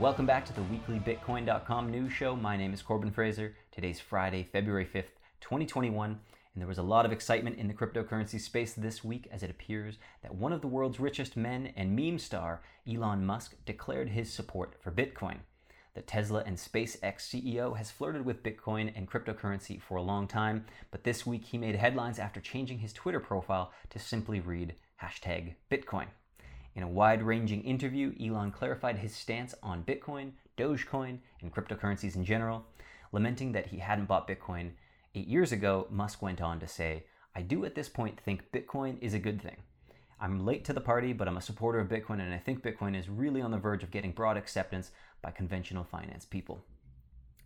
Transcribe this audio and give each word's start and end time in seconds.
Welcome 0.00 0.26
back 0.26 0.44
to 0.46 0.52
the 0.52 0.62
weekly 0.64 0.98
Bitcoin.com 0.98 1.88
news 1.88 2.12
show. 2.12 2.34
My 2.34 2.56
name 2.56 2.74
is 2.74 2.82
Corbin 2.82 3.12
Fraser. 3.12 3.54
Today's 3.70 4.00
Friday, 4.00 4.42
February 4.42 4.84
5th, 4.84 5.14
2021, 5.40 6.10
and 6.10 6.18
there 6.60 6.66
was 6.66 6.78
a 6.78 6.82
lot 6.82 7.06
of 7.06 7.12
excitement 7.12 7.58
in 7.58 7.68
the 7.68 7.74
cryptocurrency 7.74 8.40
space 8.40 8.74
this 8.74 9.04
week 9.04 9.28
as 9.30 9.44
it 9.44 9.50
appears 9.50 9.98
that 10.22 10.34
one 10.34 10.52
of 10.52 10.62
the 10.62 10.66
world's 10.66 10.98
richest 10.98 11.36
men 11.36 11.72
and 11.76 11.94
meme 11.94 12.18
star, 12.18 12.60
Elon 12.92 13.24
Musk, 13.24 13.54
declared 13.64 14.08
his 14.08 14.32
support 14.32 14.74
for 14.80 14.90
Bitcoin. 14.90 15.38
The 15.94 16.02
Tesla 16.02 16.42
and 16.44 16.56
SpaceX 16.56 17.18
CEO 17.18 17.76
has 17.76 17.92
flirted 17.92 18.24
with 18.24 18.42
Bitcoin 18.42 18.92
and 18.96 19.08
cryptocurrency 19.08 19.80
for 19.80 19.94
a 19.94 20.02
long 20.02 20.26
time, 20.26 20.66
but 20.90 21.04
this 21.04 21.24
week 21.24 21.44
he 21.44 21.56
made 21.56 21.76
headlines 21.76 22.18
after 22.18 22.40
changing 22.40 22.80
his 22.80 22.92
Twitter 22.92 23.20
profile 23.20 23.72
to 23.90 24.00
simply 24.00 24.40
read 24.40 24.74
hashtag 25.00 25.54
Bitcoin. 25.70 26.08
In 26.74 26.82
a 26.82 26.88
wide 26.88 27.22
ranging 27.22 27.62
interview, 27.62 28.12
Elon 28.20 28.50
clarified 28.50 28.98
his 28.98 29.14
stance 29.14 29.54
on 29.62 29.84
Bitcoin, 29.84 30.32
Dogecoin, 30.56 31.18
and 31.40 31.54
cryptocurrencies 31.54 32.16
in 32.16 32.24
general. 32.24 32.64
Lamenting 33.12 33.52
that 33.52 33.66
he 33.66 33.78
hadn't 33.78 34.06
bought 34.06 34.26
Bitcoin 34.26 34.70
eight 35.14 35.28
years 35.28 35.52
ago, 35.52 35.86
Musk 35.90 36.20
went 36.20 36.40
on 36.40 36.58
to 36.58 36.66
say, 36.66 37.04
I 37.36 37.42
do 37.42 37.64
at 37.64 37.76
this 37.76 37.88
point 37.88 38.18
think 38.18 38.50
Bitcoin 38.52 38.96
is 39.00 39.14
a 39.14 39.20
good 39.20 39.40
thing. 39.40 39.56
I'm 40.20 40.44
late 40.44 40.64
to 40.64 40.72
the 40.72 40.80
party, 40.80 41.12
but 41.12 41.28
I'm 41.28 41.36
a 41.36 41.42
supporter 41.42 41.78
of 41.78 41.88
Bitcoin, 41.88 42.20
and 42.20 42.34
I 42.34 42.38
think 42.38 42.62
Bitcoin 42.62 42.98
is 42.98 43.08
really 43.08 43.40
on 43.40 43.50
the 43.50 43.58
verge 43.58 43.82
of 43.82 43.90
getting 43.90 44.12
broad 44.12 44.36
acceptance 44.36 44.90
by 45.22 45.30
conventional 45.30 45.84
finance 45.84 46.24
people. 46.24 46.64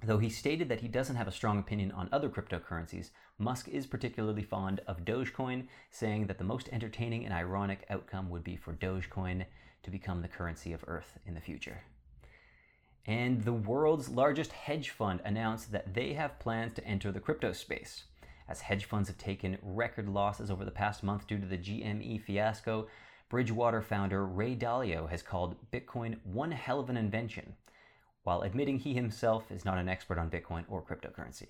Though 0.03 0.19
he 0.19 0.31
stated 0.31 0.69
that 0.69 0.81
he 0.81 0.89
doesn't 0.89 1.17
have 1.17 1.27
a 1.27 1.33
strong 1.33 1.59
opinion 1.59 1.91
on 1.93 2.09
other 2.13 2.29
cryptocurrencies, 2.29 3.11
Musk 3.37 3.69
is 3.69 3.87
particularly 3.87 4.43
fond 4.43 4.81
of 4.87 5.05
Dogecoin, 5.05 5.67
saying 5.91 6.27
that 6.27 6.39
the 6.39 6.45
most 6.45 6.69
entertaining 6.73 7.25
and 7.25 7.35
ironic 7.35 7.85
outcome 7.91 8.31
would 8.31 8.45
be 8.45 8.57
for 8.57 8.73
Dogecoin 8.73 9.45
to 9.83 9.91
become 9.91 10.23
the 10.23 10.29
currency 10.29 10.73
of 10.73 10.85
Earth 10.87 11.19
in 11.27 11.35
the 11.35 11.41
future. 11.41 11.83
And 13.07 13.43
the 13.43 13.53
world's 13.53 14.09
largest 14.09 14.53
hedge 14.53 14.91
fund 14.91 15.21
announced 15.25 15.73
that 15.73 15.95
they 15.95 16.13
have 16.13 16.39
plans 16.39 16.75
to 16.75 16.85
enter 16.85 17.11
the 17.11 17.21
crypto 17.21 17.53
space. 17.53 18.05
As 18.49 18.61
hedge 18.61 18.85
funds 18.85 19.09
have 19.09 19.19
taken 19.19 19.59
record 19.63 20.09
losses 20.09 20.51
over 20.51 20.65
the 20.65 20.71
past 20.71 21.03
month 21.03 21.27
due 21.27 21.39
to 21.39 21.47
the 21.47 21.59
GME 21.59 22.23
fiasco, 22.23 22.87
Bridgewater 23.29 23.83
founder 23.83 24.25
Ray 24.25 24.55
Dalio 24.55 25.09
has 25.11 25.23
called 25.23 25.57
Bitcoin 25.71 26.19
one 26.25 26.53
hell 26.53 26.81
of 26.81 26.89
an 26.89 26.97
invention, 26.97 27.57
while 28.29 28.43
admitting 28.43 28.79
he 28.79 28.93
himself 28.93 29.51
is 29.51 29.65
not 29.65 29.79
an 29.79 29.89
expert 29.89 30.19
on 30.19 30.29
Bitcoin 30.29 30.63
or 30.69 30.83
cryptocurrency. 30.83 31.47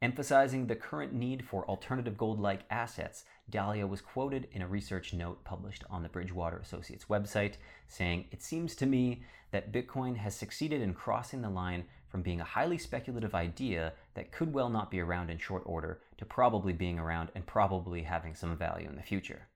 Emphasizing 0.00 0.66
the 0.66 0.74
current 0.74 1.12
need 1.12 1.44
for 1.44 1.68
alternative 1.68 2.16
gold 2.16 2.40
like 2.40 2.62
assets, 2.70 3.24
Dalio 3.50 3.86
was 3.86 4.00
quoted 4.00 4.48
in 4.52 4.62
a 4.62 4.66
research 4.66 5.12
note 5.12 5.44
published 5.44 5.84
on 5.90 6.02
the 6.02 6.08
Bridgewater 6.08 6.56
Associates 6.56 7.04
website, 7.10 7.56
saying, 7.86 8.24
It 8.30 8.42
seems 8.42 8.74
to 8.76 8.86
me 8.86 9.24
that 9.50 9.74
Bitcoin 9.74 10.16
has 10.16 10.34
succeeded 10.34 10.80
in 10.80 10.94
crossing 10.94 11.42
the 11.42 11.50
line 11.50 11.84
from 12.08 12.22
being 12.22 12.40
a 12.40 12.44
highly 12.44 12.78
speculative 12.78 13.34
idea 13.34 13.92
that 14.14 14.32
could 14.32 14.54
well 14.54 14.70
not 14.70 14.90
be 14.90 15.00
around 15.00 15.28
in 15.28 15.36
short 15.36 15.64
order 15.66 16.00
to 16.16 16.24
probably 16.24 16.72
being 16.72 16.98
around 16.98 17.30
and 17.34 17.44
probably 17.44 18.04
having 18.04 18.34
some 18.34 18.56
value 18.56 18.88
in 18.88 18.96
the 18.96 19.02
future. 19.02 19.48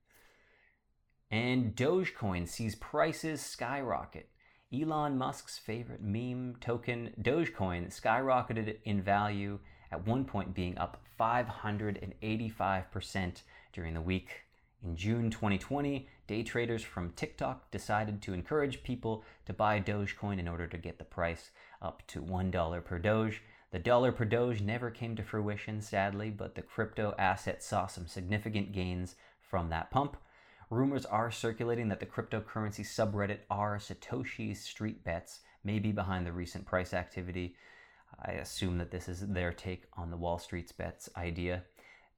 And 1.31 1.75
Dogecoin 1.75 2.47
sees 2.47 2.75
prices 2.75 3.41
skyrocket. 3.41 4.28
Elon 4.72 5.18
Musk's 5.18 5.58
favorite 5.58 6.00
meme 6.00 6.54
token, 6.60 7.12
Dogecoin, 7.20 7.88
skyrocketed 7.88 8.76
in 8.84 9.02
value 9.02 9.58
at 9.90 10.06
one 10.06 10.24
point 10.24 10.54
being 10.54 10.78
up 10.78 11.02
585% 11.18 13.42
during 13.72 13.94
the 13.94 14.00
week. 14.00 14.42
In 14.84 14.94
June 14.94 15.28
2020, 15.28 16.06
day 16.28 16.44
traders 16.44 16.84
from 16.84 17.10
TikTok 17.10 17.68
decided 17.72 18.22
to 18.22 18.32
encourage 18.32 18.84
people 18.84 19.24
to 19.46 19.52
buy 19.52 19.80
Dogecoin 19.80 20.38
in 20.38 20.46
order 20.46 20.68
to 20.68 20.78
get 20.78 20.98
the 20.98 21.04
price 21.04 21.50
up 21.82 22.06
to 22.06 22.22
$1 22.22 22.84
per 22.84 23.00
Doge. 23.00 23.42
The 23.72 23.81
dollar 23.81 24.12
per 24.12 24.25
Doge 24.25 24.60
never 24.60 24.88
came 24.91 25.16
to 25.16 25.25
fruition, 25.25 25.81
sadly, 25.81 26.31
but 26.31 26.54
the 26.54 26.62
crypto 26.62 27.16
asset 27.19 27.64
saw 27.64 27.88
some 27.88 28.06
significant 28.06 28.70
gains 28.70 29.16
from 29.41 29.69
that 29.70 29.91
pump. 29.91 30.16
Rumors 30.70 31.04
are 31.04 31.32
circulating 31.32 31.88
that 31.88 31.98
the 31.98 32.06
cryptocurrency 32.06 32.86
subreddit 32.86 33.41
r 33.50 33.76
Satoshi's 33.78 34.60
Street 34.60 35.03
Bets 35.03 35.41
may 35.64 35.81
be 35.81 35.91
behind 35.91 36.25
the 36.25 36.32
recent 36.32 36.64
price 36.64 36.94
activity. 36.94 37.56
I 38.25 38.32
assume 38.32 38.78
that 38.78 38.92
this 38.92 39.08
is 39.08 39.26
their 39.26 39.53
take 39.53 39.86
on 39.97 40.12
the 40.12 40.16
Wall 40.16 40.38
Street's 40.38 40.70
bets 40.70 41.10
idea. 41.16 41.64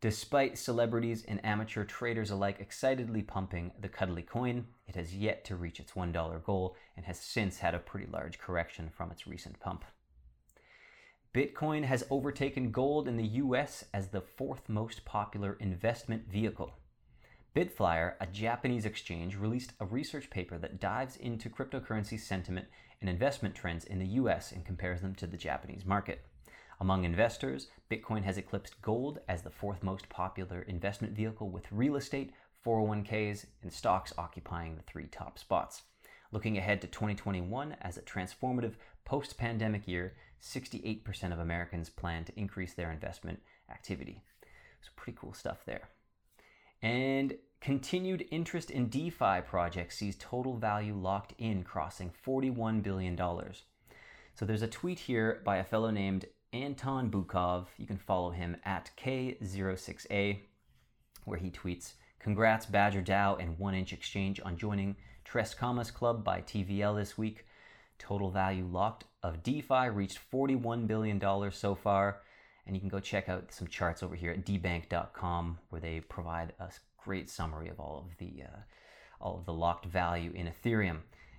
Despite 0.02 0.58
celebrities 0.58 1.24
and 1.26 1.42
amateur 1.42 1.84
traders 1.84 2.30
alike 2.30 2.58
excitedly 2.60 3.22
pumping 3.22 3.72
the 3.80 3.88
cuddly 3.88 4.22
coin, 4.22 4.66
it 4.86 4.96
has 4.96 5.14
yet 5.14 5.46
to 5.46 5.56
reach 5.56 5.80
its 5.80 5.92
$1 5.92 6.44
goal 6.44 6.76
and 6.94 7.06
has 7.06 7.19
since 7.19 7.60
had 7.60 7.74
a 7.74 7.78
pretty 7.78 8.06
large 8.06 8.38
correction 8.38 8.90
from 8.90 9.10
its 9.10 9.26
recent 9.26 9.60
pump. 9.60 9.86
Bitcoin 11.32 11.84
has 11.84 12.04
overtaken 12.10 12.70
gold 12.70 13.08
in 13.08 13.16
the 13.16 13.28
US 13.28 13.86
as 13.94 14.08
the 14.08 14.20
fourth 14.20 14.69
most 14.69 15.06
popular 15.06 15.54
investment 15.54 16.30
vehicle. 16.30 16.74
Bitflyer, 17.54 18.14
a 18.18 18.26
Japanese 18.26 18.86
exchange, 18.86 19.36
released 19.36 19.74
a 19.78 19.84
research 19.84 20.30
paper 20.30 20.56
that 20.56 20.80
dives 20.80 21.16
into 21.16 21.50
cryptocurrency 21.50 22.18
sentiment 22.18 22.66
and 23.02 23.10
investment 23.10 23.54
trends 23.54 23.84
in 23.84 23.98
the 23.98 24.06
US 24.06 24.52
and 24.52 24.64
compares 24.64 25.02
them 25.02 25.14
to 25.16 25.26
the 25.26 25.36
Japanese 25.36 25.84
market. 25.84 26.24
Among 26.80 27.04
investors, 27.04 27.68
Bitcoin 27.90 28.24
has 28.24 28.38
eclipsed 28.38 28.80
gold 28.80 29.20
as 29.28 29.42
the 29.42 29.50
fourth 29.50 29.82
most 29.82 30.08
popular 30.08 30.62
investment 30.62 31.14
vehicle, 31.14 31.50
with 31.50 31.70
real 31.70 31.96
estate, 31.96 32.32
401ks, 32.64 33.44
and 33.60 33.70
stocks 33.70 34.14
occupying 34.16 34.76
the 34.76 34.82
three 34.82 35.06
top 35.06 35.38
spots. 35.38 35.82
Looking 36.30 36.56
ahead 36.56 36.80
to 36.80 36.86
2021 36.86 37.76
as 37.82 37.98
a 37.98 38.02
transformative 38.02 38.76
post 39.04 39.36
pandemic 39.36 39.86
year, 39.86 40.14
68% 40.40 41.32
of 41.32 41.38
Americans 41.38 41.90
plan 41.90 42.24
to 42.24 42.40
increase 42.40 42.72
their 42.72 42.90
investment 42.90 43.42
activity. 43.70 44.22
So, 44.80 44.88
pretty 44.96 45.19
cool 45.20 45.34
stuff 45.34 45.58
there. 45.66 45.90
And 46.82 47.37
continued 47.60 48.26
interest 48.31 48.70
in 48.70 48.88
DeFi 48.88 49.43
projects 49.47 49.97
sees 49.97 50.16
total 50.19 50.56
value 50.56 50.94
locked 50.94 51.32
in 51.38 51.62
crossing 51.62 52.10
$41 52.26 52.82
billion. 52.82 53.16
So, 54.34 54.44
there's 54.44 54.62
a 54.62 54.69
tweet 54.69 54.98
here 54.98 55.43
by 55.44 55.59
a 55.59 55.65
fellow 55.65 55.91
named 55.91 56.25
Anton 56.53 57.10
Bukov. 57.10 57.66
You 57.78 57.87
can 57.87 57.98
follow 57.98 58.31
him 58.31 58.56
at 58.65 58.91
K06A, 58.97 60.41
where 61.25 61.38
he 61.38 61.50
tweets 61.50 61.93
Congrats, 62.19 62.66
Badger 62.66 63.03
DAO 63.03 63.41
and 63.41 63.59
One 63.59 63.75
Inch 63.75 63.93
Exchange 63.93 64.41
on 64.44 64.56
joining 64.56 64.97
Tres 65.25 65.54
Commas 65.54 65.91
Club 65.91 66.25
by 66.25 66.41
TVL 66.41 66.97
this 66.97 67.19
week. 67.19 67.47
Total 67.99 68.31
value 68.31 68.64
locked 68.64 69.04
of 69.22 69.43
DeFi 69.43 69.88
reached 69.88 70.19
$41 70.32 70.87
billion 70.87 71.20
so 71.53 71.75
far. 71.75 72.22
And 72.66 72.76
you 72.76 72.80
can 72.80 72.88
go 72.88 73.00
check 73.00 73.28
out 73.28 73.52
some 73.52 73.66
charts 73.66 74.02
over 74.02 74.14
here 74.14 74.30
at 74.30 74.46
debank.com 74.46 75.58
where 75.70 75.80
they 75.80 76.00
provide 76.00 76.52
a 76.60 76.70
great 77.02 77.28
summary 77.28 77.68
of 77.68 77.80
all 77.80 78.06
of 78.06 78.16
the 78.18 78.44
uh, 78.44 78.60
all 79.20 79.38
of 79.38 79.46
the 79.46 79.52
locked 79.52 79.86
value 79.86 80.32
in 80.34 80.48
Ethereum. 80.48 80.98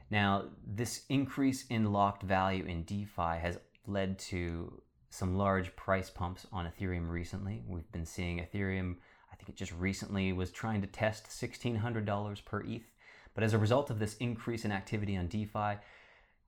Now, 0.10 0.46
this 0.66 1.04
increase 1.10 1.66
in 1.68 1.92
locked 1.92 2.24
value 2.24 2.66
in 2.66 2.84
DeFi 2.84 3.40
has 3.42 3.58
led 3.88 4.20
to 4.20 4.82
some 5.10 5.38
large 5.38 5.76
price 5.76 6.10
pumps 6.10 6.48
on 6.52 6.66
Ethereum 6.66 7.10
recently. 7.10 7.62
We've 7.68 7.92
been 7.92 8.06
seeing 8.06 8.40
Ethereum, 8.40 8.96
I 9.32 9.36
think 9.36 9.50
it 9.50 9.56
just 9.56 9.74
recently 9.74 10.34
was 10.34 10.52
trying 10.52 10.82
to 10.82 10.88
test 10.88 11.28
$1,600 11.28 12.46
per 12.46 12.62
ETH. 12.62 12.92
But 13.36 13.44
as 13.44 13.54
a 13.54 13.58
result 13.58 13.90
of 13.90 14.00
this 14.00 14.16
increase 14.18 14.66
in 14.66 14.72
activity 14.72 15.18
on 15.18 15.28
DeFi, 15.28 15.80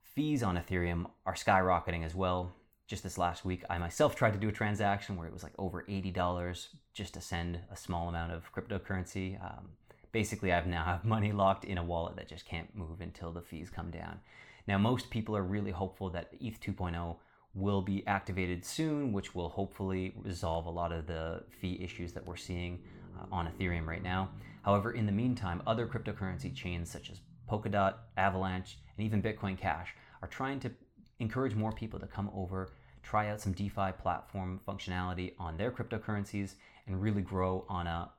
fees 0.01 0.43
on 0.43 0.57
Ethereum 0.57 1.05
are 1.25 1.33
skyrocketing 1.33 2.05
as 2.05 2.15
well. 2.15 2.53
Just 2.87 3.01
this 3.01 3.17
last 3.17 3.43
week, 3.43 3.63
I 3.67 3.79
myself 3.79 4.15
tried 4.15 4.33
to 4.33 4.39
do 4.39 4.49
a 4.49 4.51
transaction 4.51 5.17
where 5.17 5.27
it 5.27 5.33
was 5.33 5.41
like 5.41 5.53
over 5.57 5.83
$80 5.89 6.67
just 6.93 7.15
to 7.15 7.21
send 7.21 7.59
a 7.71 7.75
small 7.75 8.09
amount 8.09 8.31
of 8.31 8.53
cryptocurrency. 8.53 9.41
Um, 9.43 9.69
basically, 10.11 10.53
I've 10.53 10.67
now 10.67 10.83
have 10.83 11.03
money 11.03 11.31
locked 11.31 11.65
in 11.65 11.79
a 11.79 11.83
wallet 11.83 12.15
that 12.17 12.29
just 12.29 12.45
can't 12.45 12.75
move 12.75 13.01
until 13.01 13.31
the 13.31 13.41
fees 13.41 13.71
come 13.71 13.89
down. 13.89 14.19
Now, 14.67 14.77
most 14.77 15.09
people 15.09 15.35
are 15.35 15.43
really 15.43 15.71
hopeful 15.71 16.11
that 16.11 16.29
ETH 16.39 16.59
2.0 16.59 17.15
will 17.55 17.81
be 17.81 18.05
activated 18.05 18.63
soon, 18.63 19.13
which 19.13 19.33
will 19.33 19.49
hopefully 19.49 20.13
resolve 20.17 20.67
a 20.67 20.69
lot 20.69 20.91
of 20.91 21.07
the 21.07 21.43
fee 21.59 21.79
issues 21.81 22.13
that 22.13 22.25
we're 22.25 22.35
seeing 22.35 22.83
uh, 23.19 23.25
on 23.31 23.47
Ethereum 23.47 23.87
right 23.87 24.03
now. 24.03 24.29
However, 24.63 24.91
in 24.91 25.07
the 25.07 25.11
meantime, 25.11 25.63
other 25.65 25.87
cryptocurrency 25.87 26.53
chains 26.53 26.91
such 26.91 27.09
as 27.09 27.21
Polkadot, 27.49 27.95
Avalanche, 28.17 28.77
and 28.95 29.05
even 29.05 29.23
Bitcoin 29.23 29.57
Cash 29.57 29.95
are 30.21 30.27
trying 30.27 30.59
to 30.59 30.71
encourage 31.19 31.55
more 31.55 31.71
people 31.71 31.99
to 31.99 32.07
come 32.07 32.29
over, 32.35 32.69
try 33.03 33.29
out 33.29 33.41
some 33.41 33.53
DeFi 33.53 33.91
platform 33.99 34.59
functionality 34.67 35.33
on 35.39 35.57
their 35.57 35.71
cryptocurrencies, 35.71 36.55
and 36.87 37.01
really 37.01 37.21
grow 37.21 37.65
on 37.69 37.87
a 37.87 38.09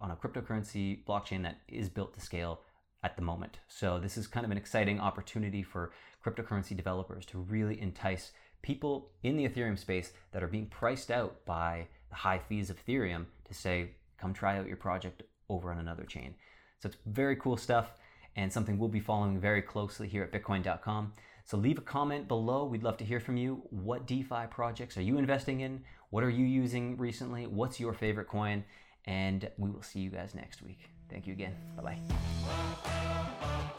on 0.00 0.10
a 0.10 0.16
cryptocurrency 0.16 1.04
blockchain 1.04 1.42
that 1.42 1.58
is 1.68 1.88
built 1.88 2.12
to 2.14 2.20
scale 2.20 2.60
at 3.02 3.16
the 3.16 3.22
moment. 3.22 3.58
So 3.68 3.98
this 3.98 4.18
is 4.18 4.26
kind 4.26 4.44
of 4.44 4.50
an 4.50 4.58
exciting 4.58 5.00
opportunity 5.00 5.62
for 5.62 5.92
cryptocurrency 6.24 6.76
developers 6.76 7.24
to 7.26 7.38
really 7.38 7.80
entice 7.80 8.32
people 8.62 9.10
in 9.22 9.36
the 9.36 9.48
Ethereum 9.48 9.78
space 9.78 10.12
that 10.32 10.42
are 10.42 10.48
being 10.48 10.66
priced 10.66 11.10
out 11.10 11.44
by 11.46 11.86
the 12.10 12.16
high 12.16 12.38
fees 12.38 12.68
of 12.68 12.84
Ethereum 12.84 13.26
to 13.44 13.54
say, 13.54 13.90
come 14.18 14.34
try 14.34 14.58
out 14.58 14.66
your 14.66 14.76
project 14.76 15.22
over 15.48 15.70
on 15.70 15.78
another 15.78 16.04
chain. 16.04 16.34
So 16.80 16.88
it's 16.88 16.98
very 17.06 17.36
cool 17.36 17.56
stuff 17.56 17.92
and 18.34 18.52
something 18.52 18.78
we'll 18.78 18.88
be 18.88 19.00
following 19.00 19.38
very 19.40 19.62
closely 19.62 20.08
here 20.08 20.22
at 20.22 20.32
Bitcoin.com. 20.32 21.12
So 21.46 21.56
leave 21.56 21.78
a 21.78 21.82
comment 21.82 22.26
below. 22.26 22.64
We'd 22.64 22.82
love 22.82 22.96
to 22.96 23.04
hear 23.04 23.20
from 23.20 23.36
you. 23.36 23.62
What 23.70 24.04
DeFi 24.04 24.48
projects 24.50 24.96
are 24.96 25.02
you 25.02 25.16
investing 25.16 25.60
in? 25.60 25.84
What 26.10 26.24
are 26.24 26.30
you 26.30 26.44
using 26.44 26.96
recently? 26.96 27.46
What's 27.46 27.78
your 27.78 27.92
favorite 27.92 28.26
coin? 28.26 28.64
And 29.04 29.48
we 29.56 29.70
will 29.70 29.82
see 29.82 30.00
you 30.00 30.10
guys 30.10 30.34
next 30.34 30.60
week. 30.60 30.90
Thank 31.08 31.28
you 31.28 31.32
again. 31.34 31.54
Bye 31.76 31.98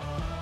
bye. 0.08 0.34